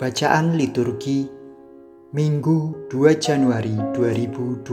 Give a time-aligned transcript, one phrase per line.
[0.00, 1.28] Bacaan liturgi
[2.16, 4.64] Minggu 2 Januari 2022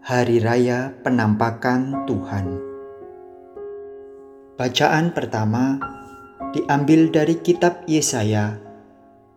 [0.00, 2.56] Hari Raya Penampakan Tuhan.
[4.56, 5.76] Bacaan pertama
[6.56, 8.56] diambil dari kitab Yesaya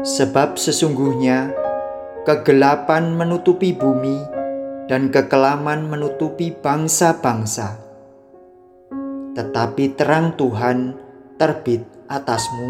[0.00, 1.52] Sebab sesungguhnya
[2.24, 4.16] kegelapan menutupi bumi
[4.88, 7.76] dan kekelaman menutupi bangsa-bangsa.
[9.36, 10.96] Tetapi terang Tuhan
[11.36, 12.68] terbit atasmu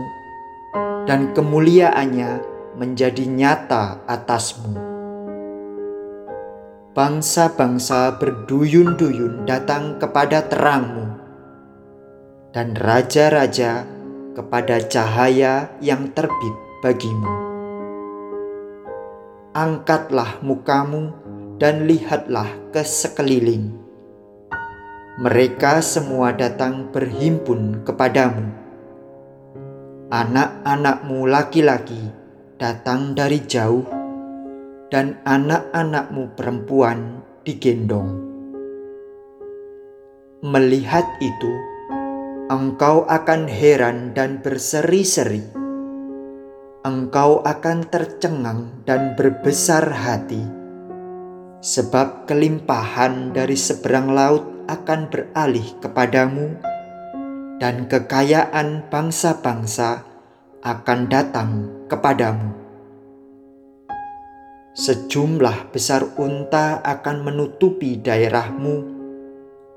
[1.06, 2.42] dan kemuliaannya
[2.74, 4.93] menjadi nyata atasmu
[6.94, 11.10] bangsa-bangsa berduyun-duyun datang kepada terangmu,
[12.54, 13.82] dan raja-raja
[14.38, 16.54] kepada cahaya yang terbit
[16.86, 17.26] bagimu.
[19.58, 21.10] Angkatlah mukamu
[21.58, 23.74] dan lihatlah ke sekeliling.
[25.18, 28.54] Mereka semua datang berhimpun kepadamu.
[30.14, 32.10] Anak-anakmu laki-laki
[32.58, 34.03] datang dari jauh
[34.94, 38.14] dan anak-anakmu perempuan digendong.
[40.38, 41.50] Melihat itu,
[42.46, 45.42] engkau akan heran dan berseri-seri.
[46.86, 50.46] Engkau akan tercengang dan berbesar hati,
[51.58, 56.54] sebab kelimpahan dari seberang laut akan beralih kepadamu,
[57.58, 60.06] dan kekayaan bangsa-bangsa
[60.62, 61.50] akan datang
[61.90, 62.63] kepadamu
[64.74, 68.82] Sejumlah besar unta akan menutupi daerahmu,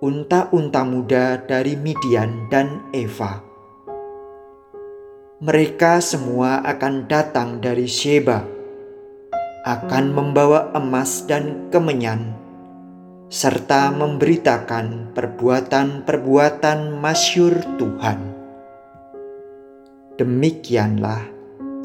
[0.02, 3.46] unta-unta muda dari Midian dan Eva.
[5.38, 8.42] Mereka semua akan datang dari Sheba,
[9.70, 12.34] akan membawa emas dan kemenyan,
[13.30, 18.20] serta memberitakan perbuatan-perbuatan masyur Tuhan.
[20.18, 21.22] Demikianlah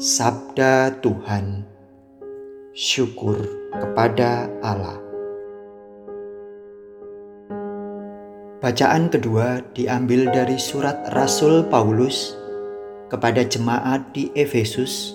[0.01, 1.72] sabda Tuhan
[2.73, 3.37] syukur
[3.69, 4.97] kepada Allah.
[8.65, 12.33] Bacaan kedua diambil dari surat Rasul Paulus
[13.13, 15.13] kepada jemaat di Efesus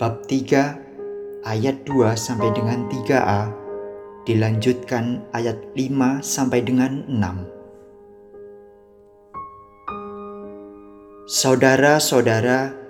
[0.00, 3.52] bab 3 ayat 2 sampai dengan 3a
[4.24, 7.52] dilanjutkan ayat 5 sampai dengan 6.
[11.28, 12.81] Saudara-saudara,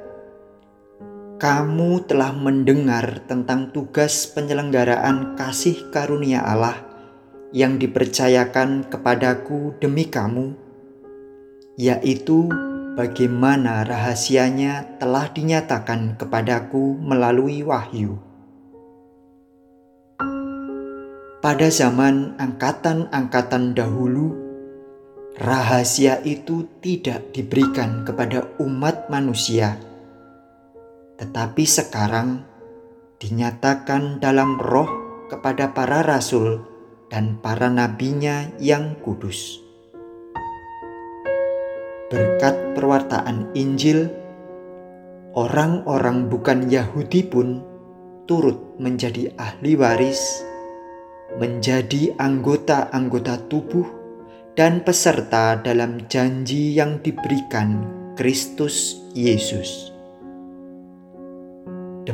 [1.42, 6.78] kamu telah mendengar tentang tugas penyelenggaraan kasih karunia Allah
[7.50, 10.54] yang dipercayakan kepadaku demi kamu,
[11.74, 12.46] yaitu
[12.94, 18.22] bagaimana rahasianya telah dinyatakan kepadaku melalui wahyu.
[21.42, 24.30] Pada zaman angkatan-angkatan dahulu,
[25.42, 29.90] rahasia itu tidak diberikan kepada umat manusia
[31.22, 32.42] tetapi sekarang
[33.22, 34.90] dinyatakan dalam roh
[35.30, 36.66] kepada para rasul
[37.06, 39.62] dan para nabinya yang kudus.
[42.10, 44.10] Berkat perwartaan Injil,
[45.38, 47.62] orang-orang bukan Yahudi pun
[48.26, 50.42] turut menjadi ahli waris,
[51.38, 53.86] menjadi anggota-anggota tubuh
[54.58, 57.86] dan peserta dalam janji yang diberikan
[58.18, 59.91] Kristus Yesus.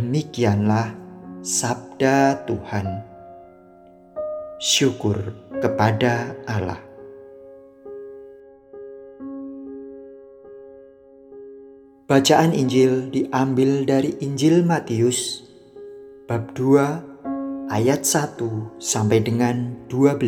[0.08, 0.96] Demikianlah
[1.44, 3.04] sabda Tuhan.
[4.56, 6.80] Syukur kepada Allah.
[12.08, 15.44] Bacaan Injil diambil dari Injil Matius
[16.24, 20.24] bab 2 ayat 1 sampai dengan 12.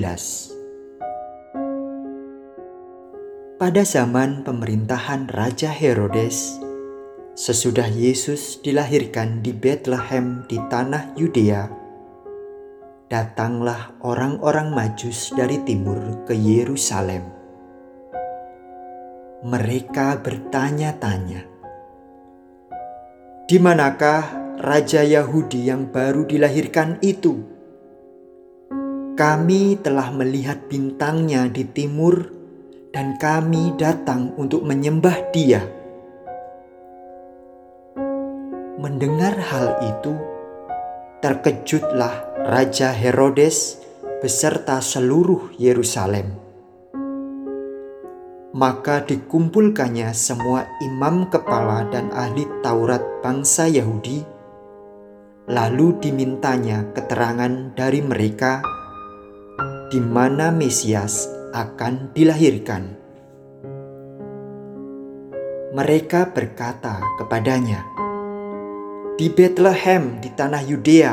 [3.57, 6.69] Pada zaman pemerintahan Raja Herodes,
[7.31, 11.71] Sesudah Yesus dilahirkan di Bethlehem di tanah Yudea,
[13.07, 17.23] datanglah orang-orang Majus dari timur ke Yerusalem.
[19.47, 21.47] Mereka bertanya-tanya,
[23.47, 24.27] "Di manakah
[24.59, 27.47] raja Yahudi yang baru dilahirkan itu?"
[29.15, 32.27] Kami telah melihat bintangnya di timur,
[32.91, 35.80] dan kami datang untuk menyembah Dia.
[38.81, 40.17] Mendengar hal itu,
[41.21, 43.77] terkejutlah Raja Herodes
[44.25, 46.33] beserta seluruh Yerusalem.
[48.57, 54.25] Maka dikumpulkannya semua imam kepala dan ahli Taurat bangsa Yahudi,
[55.45, 58.65] lalu dimintanya keterangan dari mereka
[59.93, 62.97] di mana Mesias akan dilahirkan.
[65.77, 68.01] Mereka berkata kepadanya,
[69.21, 71.13] "Di Bethlehem di tanah Yudea,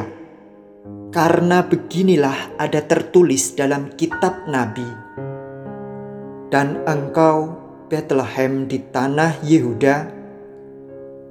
[1.12, 4.88] karena beginilah ada tertulis dalam kitab Nabi,
[6.48, 7.52] dan engkau
[7.92, 10.08] Bethlehem di tanah Yehuda,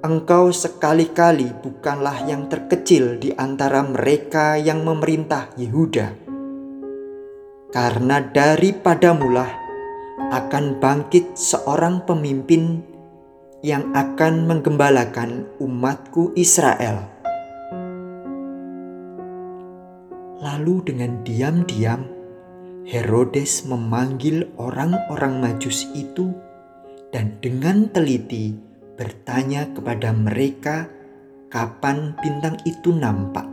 [0.04, 6.12] engkau sekali-kali bukanlah yang terkecil di antara mereka yang memerintah Yehuda,
[7.72, 9.48] karena daripadamulah
[10.28, 12.95] akan bangkit seorang pemimpin
[13.64, 17.08] yang akan menggembalakan umatku Israel.
[20.36, 22.04] Lalu dengan diam-diam
[22.86, 26.30] Herodes memanggil orang-orang Majus itu
[27.10, 28.54] dan dengan teliti
[28.94, 30.86] bertanya kepada mereka
[31.50, 33.48] kapan bintang itu nampak.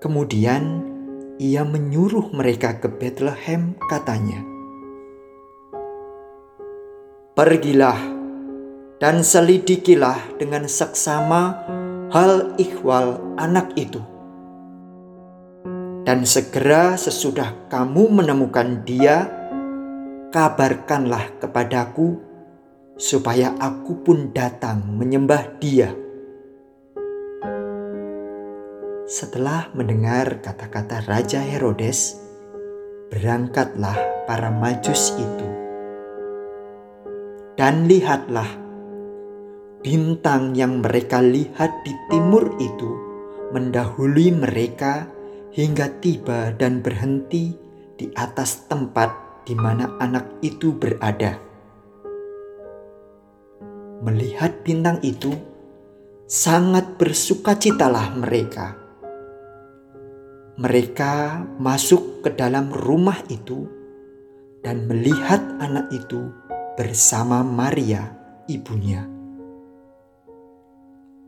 [0.00, 0.82] Kemudian
[1.36, 4.40] ia menyuruh mereka ke Bethlehem katanya,
[7.36, 8.00] Pergilah
[8.96, 11.68] dan selidikilah dengan seksama
[12.08, 14.00] hal ikhwal anak itu.
[16.08, 19.28] Dan segera sesudah kamu menemukan dia,
[20.32, 22.16] kabarkanlah kepadaku
[22.96, 25.92] supaya aku pun datang menyembah dia.
[29.04, 32.16] Setelah mendengar kata-kata Raja Herodes,
[33.12, 35.65] berangkatlah para majus itu
[37.56, 38.52] dan lihatlah,
[39.80, 42.92] bintang yang mereka lihat di timur itu
[43.56, 45.08] mendahului mereka
[45.56, 47.56] hingga tiba dan berhenti
[47.96, 49.08] di atas tempat
[49.48, 51.40] di mana anak itu berada.
[54.04, 55.32] Melihat bintang itu,
[56.28, 58.76] sangat bersukacitalah mereka.
[60.60, 63.64] Mereka masuk ke dalam rumah itu
[64.60, 66.28] dan melihat anak itu
[66.76, 68.12] bersama Maria,
[68.52, 69.08] ibunya.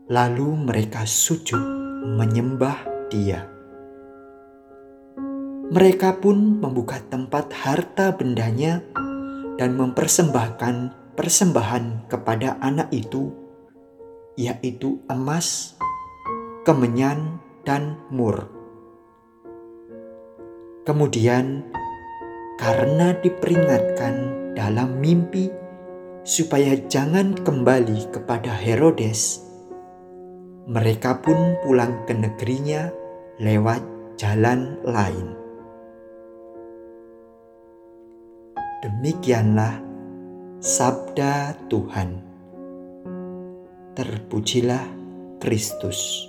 [0.05, 1.57] Lalu mereka sujud
[2.21, 2.77] menyembah
[3.09, 3.49] Dia.
[5.73, 8.85] Mereka pun membuka tempat harta bendanya
[9.57, 13.33] dan mempersembahkan persembahan kepada anak itu,
[14.37, 15.73] yaitu emas,
[16.61, 18.53] kemenyan, dan mur.
[20.85, 21.65] Kemudian,
[22.61, 25.49] karena diperingatkan dalam mimpi
[26.21, 29.41] supaya jangan kembali kepada Herodes.
[30.69, 32.93] Mereka pun pulang ke negerinya
[33.41, 33.81] lewat
[34.21, 35.33] jalan lain.
[38.85, 39.81] Demikianlah
[40.61, 42.21] sabda Tuhan.
[43.97, 44.85] Terpujilah
[45.41, 46.28] Kristus.